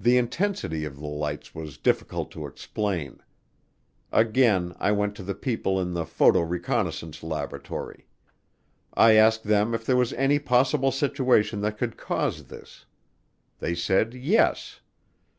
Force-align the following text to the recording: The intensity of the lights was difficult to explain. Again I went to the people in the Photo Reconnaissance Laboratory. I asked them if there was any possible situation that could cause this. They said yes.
The 0.00 0.16
intensity 0.16 0.86
of 0.86 0.96
the 0.98 1.06
lights 1.06 1.54
was 1.54 1.76
difficult 1.76 2.30
to 2.30 2.46
explain. 2.46 3.20
Again 4.10 4.74
I 4.78 4.92
went 4.92 5.14
to 5.16 5.22
the 5.22 5.34
people 5.34 5.78
in 5.78 5.92
the 5.92 6.06
Photo 6.06 6.40
Reconnaissance 6.40 7.22
Laboratory. 7.22 8.06
I 8.94 9.12
asked 9.12 9.44
them 9.44 9.74
if 9.74 9.84
there 9.84 9.94
was 9.94 10.14
any 10.14 10.38
possible 10.38 10.90
situation 10.90 11.60
that 11.60 11.76
could 11.76 11.98
cause 11.98 12.44
this. 12.44 12.86
They 13.58 13.74
said 13.74 14.14
yes. 14.14 14.80